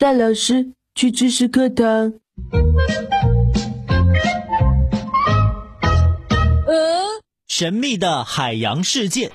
[0.00, 2.14] 大老师去知识课堂。
[6.66, 7.04] 呃，
[7.46, 9.30] 神秘的海洋世界。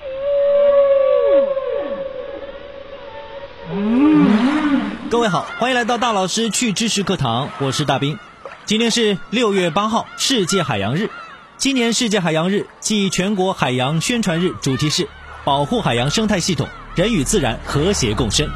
[5.11, 8.17] 各位好，欢迎来到大老师去知识课堂，我是大兵。
[8.65, 11.11] 今天是六月八号，世界海洋日。
[11.57, 15.07] 今年世界海洋日暨全国海洋宣传日主题是
[15.43, 18.49] 保护海洋生态系统，人与自然和谐共生。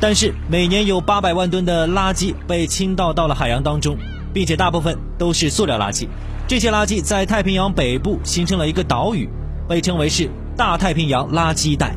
[0.00, 3.96] 但是每年有八百万吨的垃圾被倾倒到了海洋当中，
[4.32, 6.06] 并且大部分都是塑料垃圾。
[6.46, 9.28] 这些垃圾在太平洋北部形成了一个岛屿，
[9.68, 11.94] 被称为是大太平洋垃圾带。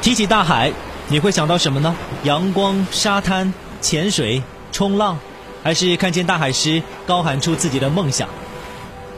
[0.00, 0.72] 提起大海，
[1.08, 1.94] 你会想到什么呢？
[2.22, 5.18] 阳光、沙滩、潜水、冲浪。
[5.62, 8.26] 还是看见大海时高喊出自己的梦想。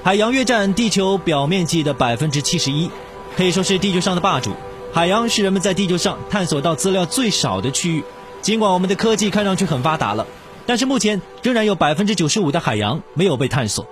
[0.03, 2.91] 海洋约占地球表面积的百分之七十一，
[3.37, 4.51] 可以说是地球上的霸主。
[4.93, 8.05] 海洋是人们在地球上探索到资料最少的区域。
[8.43, 10.27] 尽管我们的科技看上去很发达了，
[10.67, 13.87] 但是目前仍然有百分之九十五的海洋没有被探索。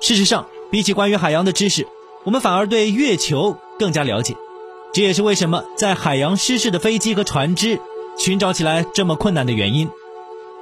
[0.00, 1.88] 事实上，比起关于海洋的知识，
[2.22, 4.36] 我们反而对月球更加了解。
[4.92, 7.80] 这也是为什么在海洋失事的飞机和船只
[8.16, 9.88] 寻找起来这么困难的原因。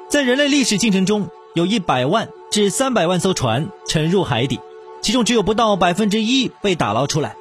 [0.08, 4.60] 在人类历史进程中，有一百万至三百万艘船沉入海底，
[5.02, 7.36] 其中只有不到百分之一被打捞出来。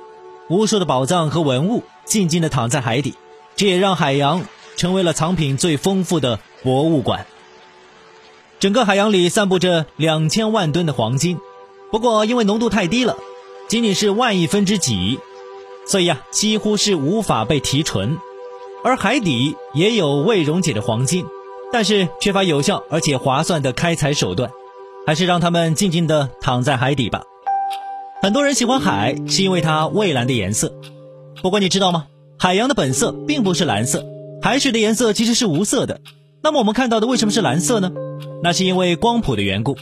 [0.49, 3.15] 无数的宝藏和文物静静地躺在海底，
[3.55, 4.45] 这也让海洋
[4.75, 7.25] 成为了藏品最丰富的博物馆。
[8.59, 11.37] 整个海洋里散布着两千万吨的黄金，
[11.91, 13.17] 不过因为浓度太低了，
[13.67, 15.19] 仅仅是万亿分之几，
[15.85, 18.17] 所以啊，几乎是无法被提纯。
[18.83, 21.25] 而海底也有未溶解的黄金。
[21.69, 24.49] 但是缺乏有效而且划算的开采手段，
[25.05, 27.23] 还是让他们静静地躺在海底吧。
[28.27, 30.73] 很多人喜欢海，是因为它蔚蓝的颜色。
[31.41, 32.07] 不过你知道吗？
[32.37, 34.05] 海洋的本色并不是蓝色，
[34.41, 36.01] 海水的颜色其实是无色的。
[36.43, 37.89] 那么我们看到的为什么是蓝色呢？
[38.43, 39.77] 那是因为光谱的缘故。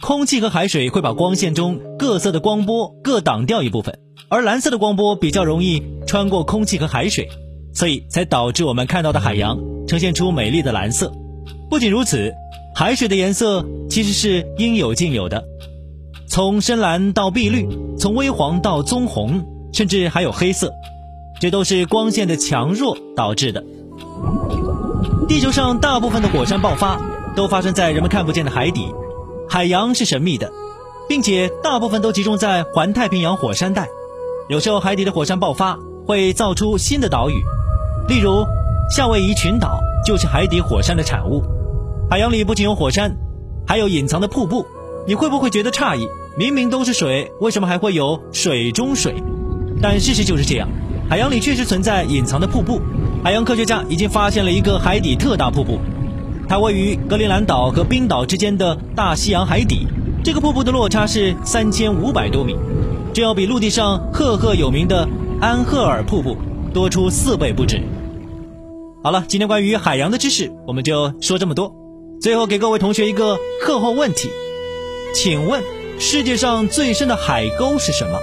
[0.00, 3.98] 空气和海水会把光线中各色的光波各挡掉一部分，
[4.28, 7.28] 而蓝色的光波比较容易穿过空气和海水，
[7.74, 11.12] 所以才导致我们看到的海洋呈现出美丽的蓝色。
[11.68, 12.32] 不仅如此，
[12.76, 15.42] 海水的颜色其实是应有尽有的，
[16.30, 17.66] 从深蓝到碧绿，
[17.98, 20.70] 从微黄到棕红，甚至还有黑色，
[21.40, 23.64] 这都是光线的强弱导致的。
[25.26, 27.00] 地球上大部分的火山爆发
[27.34, 28.92] 都发生在人们看不见的海底，
[29.48, 30.52] 海洋是神秘的，
[31.08, 33.88] 并且大部分都集中在环太平洋火山带。
[34.50, 37.42] 有时候海底的火山爆发会造出新的岛屿，
[38.06, 38.44] 例如
[38.94, 41.42] 夏威夷群岛就是海底火山的产物。
[42.10, 43.16] 海洋里不仅有火山，
[43.66, 44.66] 还有隐藏的瀑布。
[45.06, 46.06] 你会不会觉得诧异？
[46.36, 49.14] 明明都是水，为什么还会有水中水？
[49.80, 50.68] 但事实就是这样，
[51.08, 52.80] 海洋里确实存在隐藏的瀑布。
[53.24, 55.78] 海洋科学家已经发现了一个海底特大瀑布，
[56.48, 59.86] 它位于格陵兰岛和冰岛之间的大西洋海底。
[60.22, 62.56] 这个瀑布的落差是三千五百多米，
[63.12, 65.08] 这要比陆地上赫赫有名的
[65.40, 66.36] 安赫尔瀑布
[66.74, 67.80] 多出四倍不止。
[69.02, 71.72] 好了，今天关于海洋的知识我们就说这么多。
[72.20, 74.28] 最后给各位同学一个课后问题，
[75.14, 75.62] 请问
[75.98, 78.20] 世界上最深的海沟是什么？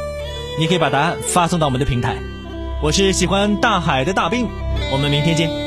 [0.57, 2.17] 你可以把答案发送到我们的平台。
[2.81, 4.47] 我是喜欢大海的大兵，
[4.91, 5.64] 我们明天见。